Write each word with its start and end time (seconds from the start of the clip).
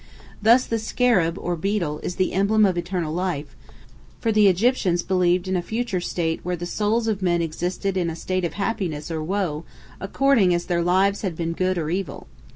Thus 0.41 0.65
the 0.65 0.79
"scarab," 0.79 1.37
or 1.39 1.55
beetle, 1.55 1.99
is 1.99 2.15
the 2.15 2.33
emblem 2.33 2.65
of 2.65 2.75
eternal 2.75 3.13
life, 3.13 3.55
for 4.19 4.31
the 4.31 4.47
Egyptians 4.47 5.03
believed 5.03 5.47
in 5.47 5.55
a 5.55 5.61
future 5.61 6.01
state 6.01 6.39
where 6.41 6.55
the 6.55 6.65
souls 6.65 7.07
of 7.07 7.21
men 7.21 7.43
existed 7.43 7.95
in 7.95 8.09
a 8.09 8.15
state 8.15 8.43
of 8.43 8.53
happiness 8.53 9.11
or 9.11 9.21
woe, 9.23 9.63
according 9.99 10.55
as 10.55 10.65
their 10.65 10.81
lives 10.81 11.21
had 11.21 11.35
been 11.35 11.53
good 11.53 11.77
or 11.77 11.91
evil. 11.91 12.25